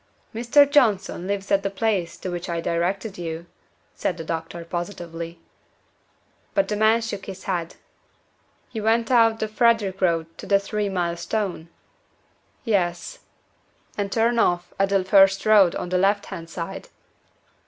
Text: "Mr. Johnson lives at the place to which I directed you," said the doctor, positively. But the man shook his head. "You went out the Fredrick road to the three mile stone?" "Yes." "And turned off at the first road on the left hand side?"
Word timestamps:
"Mr. 0.33 0.67
Johnson 0.67 1.27
lives 1.27 1.51
at 1.51 1.61
the 1.61 1.69
place 1.69 2.17
to 2.17 2.29
which 2.31 2.49
I 2.49 2.59
directed 2.59 3.19
you," 3.19 3.45
said 3.93 4.17
the 4.17 4.23
doctor, 4.23 4.65
positively. 4.65 5.39
But 6.55 6.67
the 6.69 6.75
man 6.75 7.01
shook 7.01 7.27
his 7.27 7.43
head. 7.43 7.75
"You 8.71 8.81
went 8.81 9.11
out 9.11 9.37
the 9.37 9.47
Fredrick 9.47 10.01
road 10.01 10.35
to 10.39 10.47
the 10.47 10.57
three 10.57 10.89
mile 10.89 11.17
stone?" 11.17 11.69
"Yes." 12.65 13.19
"And 13.95 14.11
turned 14.11 14.39
off 14.39 14.73
at 14.79 14.89
the 14.89 15.03
first 15.03 15.45
road 15.45 15.75
on 15.75 15.89
the 15.89 15.99
left 15.99 16.25
hand 16.25 16.49
side?" 16.49 16.89